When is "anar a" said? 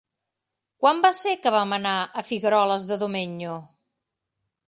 1.77-2.25